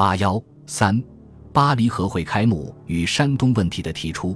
[0.00, 0.98] 八幺三，
[1.52, 4.34] 巴黎和会开幕与山东问题的提出，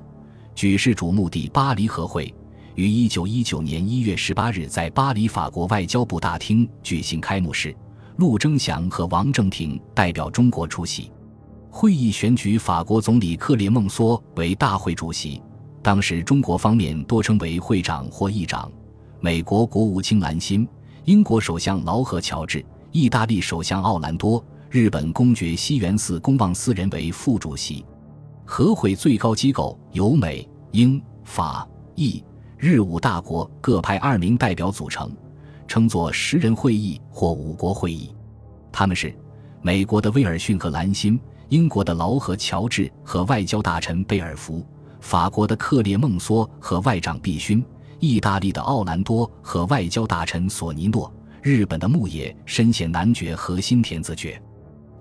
[0.55, 2.35] 举世瞩目的巴黎和会
[2.75, 7.75] 于一九一九年一月十八日在巴黎法国外交部大厅举行开幕式，
[8.19, 11.11] 陆征祥和王正廷代表中国出席。
[11.71, 15.41] 会议选举法国总理克列孟梭为大会主席，
[15.83, 18.71] 当时中国方面多称为会长或议长。
[19.19, 20.69] 美国国务卿兰辛、
[21.07, 22.63] 英国首相劳合乔治、
[22.93, 24.45] 意大利首相奥兰多、
[24.75, 27.87] 日本公爵西园寺公望斯人为副主席。
[28.45, 32.21] 和会最高机构由美、英、法、意、
[32.59, 35.13] 日五大国各派二名代表组成，
[35.69, 38.13] 称作十人会议或五国会议。
[38.73, 39.17] 他们是
[39.63, 41.21] 美国的威尔逊和兰辛。
[41.51, 44.67] 英国的劳合乔治和外交大臣贝尔福，
[45.01, 47.65] 法国的克列孟梭和外长毕勋，
[48.01, 54.43] 意大利的奥兰多和外交大臣索尼诺，日本的牧野深显男爵和新田子爵。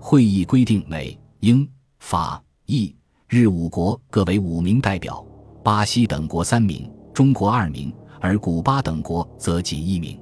[0.05, 1.66] 会议规定，美、英、
[1.99, 2.94] 法、意、
[3.30, 5.25] 日五国各为五名代表，
[5.64, 10.19] 巴西等国三名，中国二名，而古巴等国则仅一名。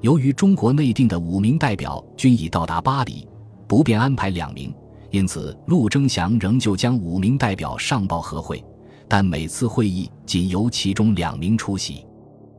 [0.00, 3.28] 由于中国内定的五名代表均已到达巴黎，
[3.68, 4.74] 不便安排两名。
[5.10, 8.64] 因此，陆征祥仍旧将五名代表上报和会，
[9.06, 12.06] 但每次会议仅由其中两名出席，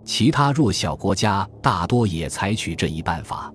[0.06, 3.52] 其他弱小国家大多也采取这一办法。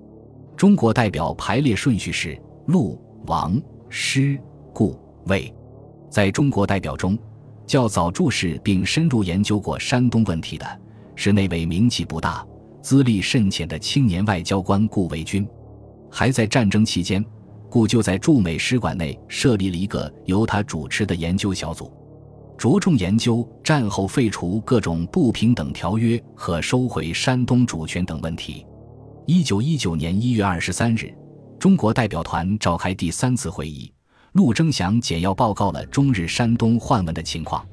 [0.57, 2.37] 中国代表排列顺序是
[2.67, 4.39] 陆、王、师、
[4.73, 5.53] 顾、魏。
[6.11, 7.17] 在中国代表中，
[7.67, 10.67] 较早注视并深入研究过山东问题的
[11.15, 12.45] 是那位名气不大、
[12.83, 15.47] 资历甚浅的青年外交官顾维钧，
[16.11, 17.25] 还在战争期间。
[17.69, 21.93] 顾就在驻美使馆内设立了一个由他主持的研究小组，
[22.57, 28.65] 着重研究战后废除各种不平等条约和收回山东主权等问题。
[29.27, 31.13] 一九一九年一月二十三日，
[31.67, 33.93] 中国代表团召开第三次会议，
[34.35, 37.67] 陆征祥简要报告了中日山东换文的情况。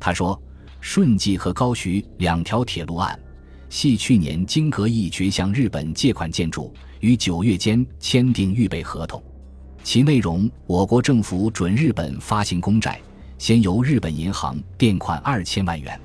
[0.00, 0.36] 他说
[0.82, 3.16] ：“顺济和高徐两条铁路案，
[3.68, 9.22] 系去年经格义决向日本借款建筑，于九月间签订预备合同。”
[9.84, 13.00] 其内容，我国政府准日本发行公债，
[13.38, 15.96] 先由日本银行垫款二千万元，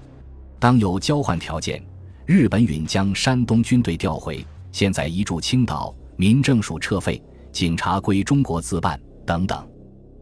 [0.59, 1.83] 当有交换条件，
[2.27, 9.67] 日本允将山东军队调回，现在移驻青岛，民政署撤废，警察归中国自办等等。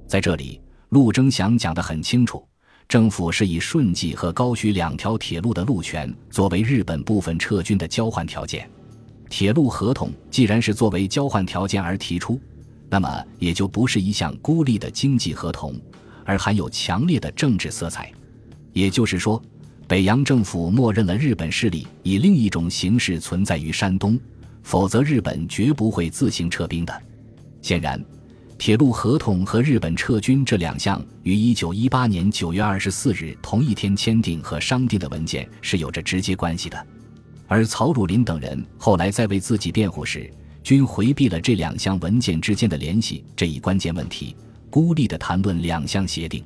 [0.07, 0.59] 在这里，
[0.90, 2.46] 陆征祥讲得很清楚，
[2.88, 8.69] 政府是以顺济和高徐两条铁路的路权作为日本部分撤军的交换条件。
[9.29, 12.40] 铁路合同既然是作为交换条件而提出。
[12.90, 15.73] 那么也就不是一项孤立的经济合同，
[16.25, 18.12] 而含有强烈的政治色彩。
[18.73, 19.41] 也就是说，
[19.88, 24.19] 北洋政府默认了日本势力以另一种形式存在于山东，
[24.63, 27.01] 否则日本绝不会自行撤兵的。
[27.61, 28.03] 显然，
[28.57, 36.88] 铁路合同和日本撤军这两项于一九一八年九月二十四日同一天签订和商定的文件是有着直接关系的。
[37.47, 40.31] 而曹汝霖等人后来在为自己辩护时，
[40.63, 44.35] 均回避了这两项文件之间的联系这一关键问题，
[44.69, 46.43] 孤立地谈论两项协定。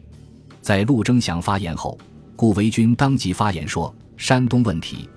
[0.62, 1.98] 在陆征祥发言后，
[2.36, 5.08] 顾维钧当即发言说：“山东问题、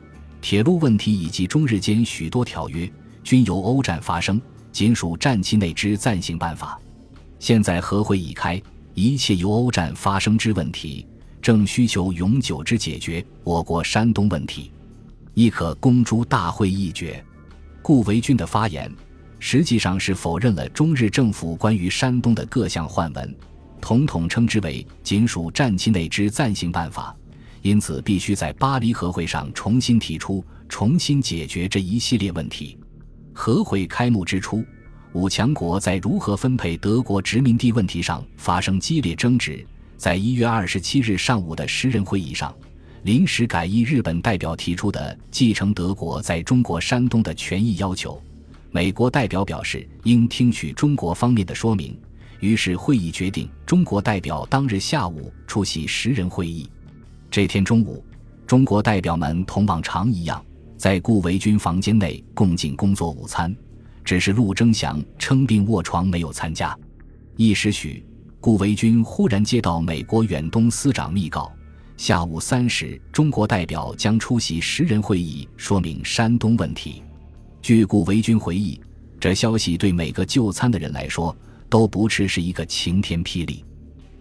[0.41, 2.91] 铁路问题以及中日间许多条约，
[3.23, 4.41] 均由欧战发生，
[4.73, 6.79] 仅属战期内之暂行办法。
[7.39, 8.61] 现在和会已开，
[8.95, 11.07] 一切由欧战发生之问题，
[11.43, 13.25] 正需求永久之解决。
[13.45, 14.73] 我国山东问题，
[15.35, 17.23] 亦可公诸大会议决。”
[17.83, 18.93] 顾维钧的发言，
[19.39, 23.35] 实际上是否认了中日政府关于山东的各项换文，
[23.81, 27.17] 统统称之为仅属战期内之暂行办法，
[27.63, 32.79] 因此必须在巴黎和会上重新提出、重新解决这一系列问题。
[33.33, 34.65] 和会开幕之初，
[35.13, 39.65] 五强国在如何分配德国殖民地问题上发生激烈争执。
[39.97, 42.55] 在一月二十七日上午的十人会议上。
[43.05, 48.21] 临时改议日本代表提出的继承德国在中国山东的权益要求，
[48.73, 51.97] 美国代表表示应听取中国方面的说明。
[52.41, 56.69] 于是会议决定，中国代表当日下午出席十人会议。
[57.31, 58.03] 这天中午，
[58.47, 60.43] 中国代表们同往常一样，
[60.79, 63.55] 在顾维钧房间内共进工作午餐，
[64.03, 66.77] 只是陆征祥称病卧床没有参加。
[67.37, 68.05] 一时许，
[68.41, 71.53] 顾维钧忽然接到美国远东司长密告。
[71.99, 77.03] 下午三时，中国代表将出席十人会议，说明山东问题。
[77.61, 78.81] 据顾维钧回忆，
[79.21, 81.37] 这消息对每个就餐的人来说
[81.69, 83.65] 都不啻是一个晴天霹雳。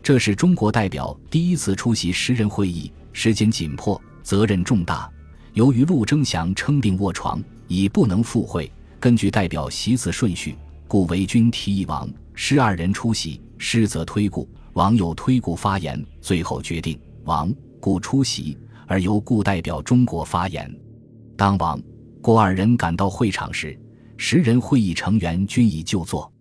[0.07, 5.11] 这是中国代表第一次出席十人会议，时间紧迫，责任重大。
[5.51, 8.71] 由于陆征祥称病卧床，已不能赴会，
[9.01, 10.55] 根据代表席次顺序，
[10.87, 20.73] 顾维钧提议王师二人出席，师则推故，王又推故发言，最后决定王故出席，而由故代表中国发言。
[21.35, 21.77] 当王
[22.21, 23.77] 故二人赶到会场时，
[24.15, 26.31] 十人会议成员均已就座。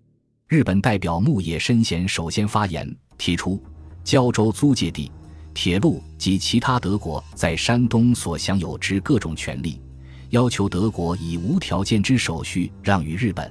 [0.46, 3.62] 日本代表木野伸贤首先发言，提出
[4.04, 5.10] 胶州租界地、
[5.54, 9.80] 铁路及其他德国在山东所享有之各种权利，
[10.30, 13.50] 要求德国以无条件之手续让与日本。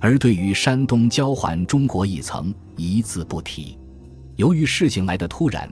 [0.00, 3.76] 而对于山东交还中国一层，一字不提。
[4.36, 5.68] 由于事情来得突然，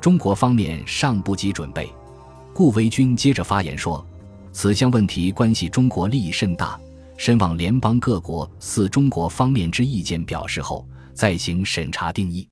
[0.00, 1.88] 中国方面尚不及准备，
[2.52, 4.04] 顾维钧接着发言说
[4.52, 6.78] ：“此项问题关系中国利益甚大。”
[7.16, 12.48] 深望联邦各国似中国方面之意见表示后，再行审查定义。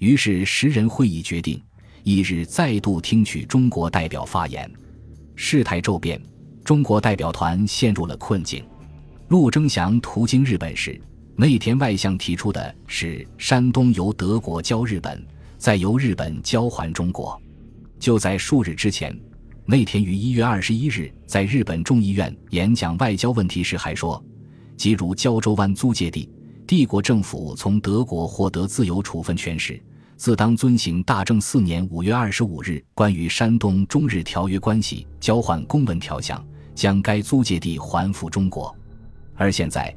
[0.00, 1.62] 于是十人会议决定，
[2.04, 4.68] 翌日再度听取中国代表发言。
[5.36, 6.18] 事态骤变，
[6.64, 8.64] 中国代表团陷入了困境。
[9.28, 10.98] 陆征祥途经日本时，
[11.36, 15.22] 内田外相提出的是山东由德国交日本，
[15.58, 17.38] 再由日本交还中国。
[17.98, 19.14] 就在数日之前。
[19.66, 24.20] 内田于一月二十一日在日本众议院演讲外交问题时还说
[24.76, 26.28] ：“即如胶州湾租界地，
[26.70, 29.82] 帝国政府从德国获得自由处分权时，
[30.16, 36.40] 自当遵行大正四年五月二十五日关于山东中日条约关系交换公文条项，
[36.72, 38.72] 将该租界地还复中国。
[39.34, 39.92] 而现在，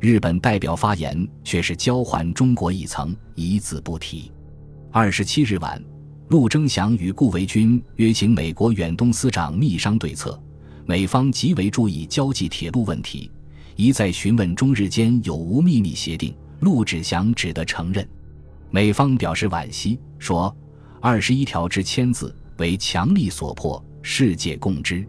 [0.00, 4.32] 日本代表发言却是交还中国一层，一字不提。
[4.90, 5.80] 二十七日晚。”
[6.30, 10.36] 陆征祥与顾维钧约请美国远东司长密商对策，
[10.86, 13.30] 美方极为注意交际铁路问题，
[13.76, 16.34] 一再询问中日间有无秘密协定。
[16.60, 18.08] 陆志祥只得承认，
[18.70, 20.54] 美方表示惋惜，说
[21.02, 25.06] 二十一条之签字为强力所迫，世界共知，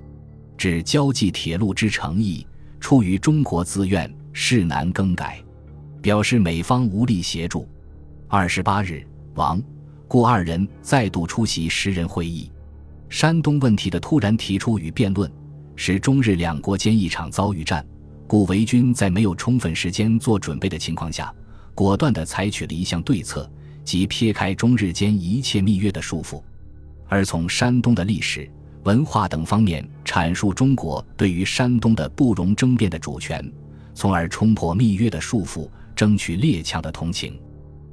[0.57, 2.45] 指交际铁路之诚意
[2.81, 5.41] 出于中国自愿，事难更改，
[6.01, 7.65] 表示美方无力协助。
[8.27, 9.61] 二十八日，王。
[10.09, 12.49] 顾二人再度出席十人会议，
[13.09, 15.29] 山东问题的突然提出与辩论，
[15.75, 17.85] 使中日两国间一场遭遇战。
[18.27, 21.33] 顾维钧在没有充分时间做准备的情况下，
[21.73, 23.49] 果断地采取了一项对策，
[23.83, 26.41] 即撇开中日间一切密约的束缚，
[27.07, 28.49] 而从山东的历史、
[28.83, 33.43] 文化等方面阐述中国对于山东的不容争辩的主权，
[33.95, 37.39] 从而冲破密约的束缚，争取列强的同情。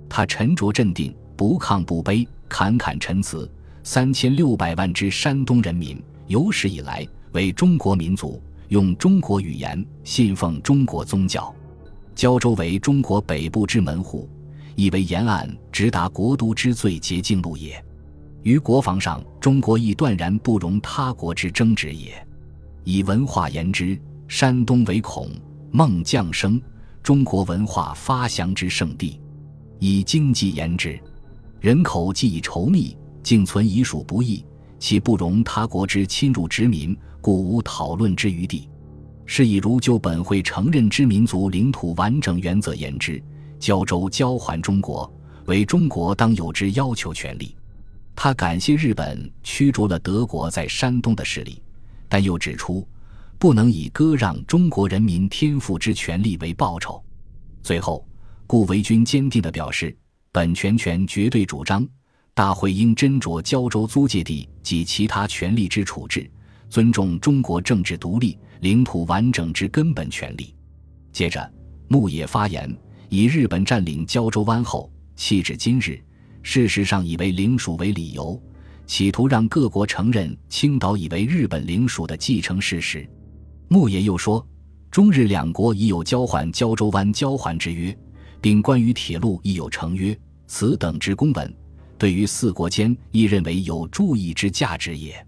[0.08, 1.14] 他沉着镇定。
[1.36, 3.50] 不亢不卑，侃侃陈词。
[3.82, 8.40] 三千六百万之山东人民，有史以来为中国民族，
[8.74, 11.54] 用中国语言，信奉中国宗教。
[12.12, 14.28] 胶州为中国北部之门户，
[14.74, 17.80] 亦为沿岸直达国都之最捷径路也。
[18.42, 22.14] 于国防上，中国亦断然不容他国之争执也。
[22.82, 25.30] 以文化言之，山东为孔
[25.70, 26.60] 孟降生、
[27.00, 29.20] 中国文化发祥之圣地；
[29.78, 30.98] 以经济言之，
[31.60, 34.44] 人口既已稠密，竟存遗属不易，
[34.80, 38.68] 其不容他国之侵入殖民，故无讨论之余地。
[39.24, 43.18] 是以如就本会承认之民族领土完整原则言之，
[43.58, 45.10] 胶州交还中国，
[45.46, 47.56] 为中国当有之要求权利。
[48.14, 51.62] 他感谢日本驱逐了德国在山东的势力，
[52.10, 52.86] 但又指出，
[53.38, 57.02] 不能以割让中国人民天赋之权利为报酬。
[57.62, 58.06] 最后，
[58.46, 59.96] 顾维钧坚定地表示。
[60.30, 61.86] 本全权绝对主张，
[62.34, 66.28] 大会应斟酌胶州租界地及其他权利之处置，
[66.74, 70.52] 尊重中国政治独立、领土完整之根本权利。
[71.12, 71.48] 接着，
[71.86, 72.68] 牧野发言，
[73.08, 76.02] 以日本占领胶州湾后，弃至今日，
[76.42, 78.42] 事实上以为领属为理由，
[78.86, 83.08] 企图让各国承认青岛已为日本领属的既成事实。
[83.68, 84.44] 牧野又说，
[84.90, 87.96] 中日两国已有交换胶州湾交换之约。
[88.40, 91.54] 并关于铁路亦有成约，此等之公文，
[91.96, 95.24] 对于四国间亦认为有注意之价值也。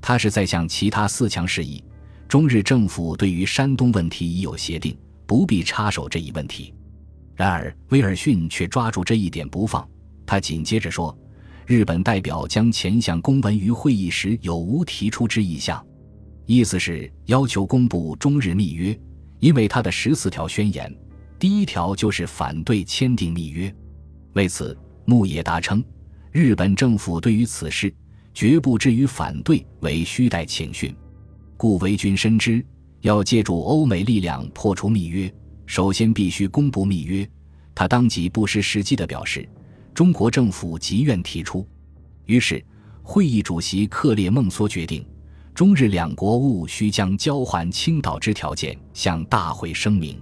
[0.00, 1.82] 他是在向其他四强示意，
[2.28, 6.72] 中日政府对于山东问题已有协定，不必插手这一问题。
[7.34, 9.88] 然而威尔逊却抓住这一点不放，
[10.26, 11.16] 他紧接着说
[11.66, 15.84] ：“日本代表将前项公文于会议时有无提出之意向？
[16.46, 18.98] 意思是要求公布中日密约，
[19.38, 20.92] 因为他的十四条宣言。”
[21.38, 23.74] 第一条就是反对签订密约，
[24.34, 24.76] 为此，
[25.06, 25.82] 牧野达称，
[26.30, 27.90] 日本政府对于此事
[28.32, 30.94] 绝不至于反对，为虚待请训。
[31.56, 32.64] 顾维钧深知，
[33.00, 35.32] 要借助欧美力量破除密约，
[35.66, 37.28] 首先必须公布密约。
[37.74, 39.48] 他当即不失时机地表示，
[39.94, 41.66] 中国政府极愿提出。
[42.26, 42.64] 于是，
[43.02, 45.04] 会议主席克列孟梭决定，
[45.54, 50.20] 中日两国务须将交还青岛之条件向大会声明。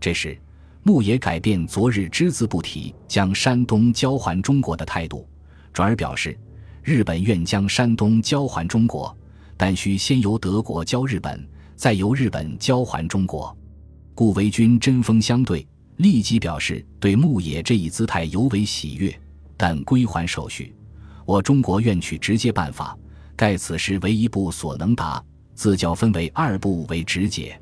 [0.00, 0.38] 这时。
[0.86, 5.26] 牧野改变昨日只字不提将山东交还中国的态度，
[5.72, 6.38] 转而表示，
[6.84, 9.16] 日本愿将山东交还中国，
[9.56, 11.42] 但需先由德国交日本，
[11.74, 13.56] 再由日本交还中国。
[14.14, 19.18] 顾维钧针锋相对，立即表示对牧野这一姿态尤为喜悦，
[19.56, 20.74] 但归还手续，
[21.24, 22.94] 我中国愿取直接办法，
[23.34, 25.24] 盖此时为一步所能达，
[25.54, 27.58] 自较分为二步为直解。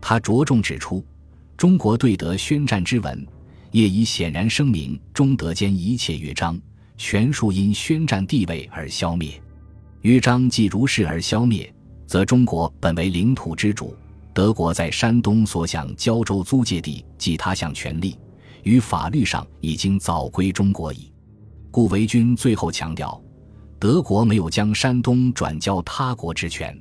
[0.00, 1.04] 他着重指出。
[1.56, 3.26] 中国对德宣战之文，
[3.70, 6.60] 业已显然声明中德间一切约章，
[6.96, 9.40] 全数因宣战地位而消灭。
[10.02, 11.72] 约章既如是而消灭，
[12.06, 13.96] 则中国本为领土之主，
[14.32, 18.18] 德国在山东所享胶州租界地及他项权利，
[18.62, 21.12] 于法律上已经早归中国矣。
[21.70, 23.20] 顾维钧最后强调，
[23.78, 26.78] 德国没有将山东转交他国之权。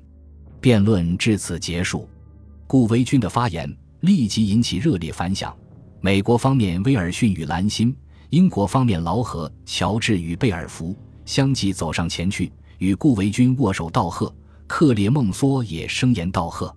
[0.61, 2.09] 辩论至此结束。
[2.67, 3.75] 顾维钧的发言。
[4.01, 5.55] 立即引起热烈反响。
[5.99, 7.91] 美国方面，威尔逊与兰心；
[8.35, 14.29] 英国方面，劳合、乔治与贝尔福相继走上前去，与顾维钧握手道贺。
[14.67, 16.75] 克列孟梭也声言道贺。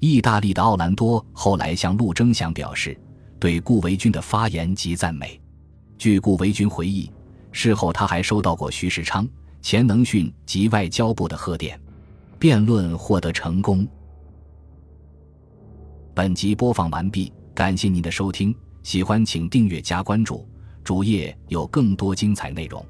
[0.00, 2.98] 意大利的奥兰多后来向陆征祥表示，
[3.38, 5.38] 对顾维钧的发言极赞美。
[5.98, 7.12] 据顾维钧回忆，
[7.52, 9.28] 事后他还收到过徐世昌、
[9.60, 11.78] 钱能训及外交部的贺电。
[12.38, 13.86] 辩论获得成功。
[16.14, 20.48] 本集播放完毕，感谢您的收听，喜欢请订阅加关注，
[20.86, 22.80] 主页有更多精彩内容。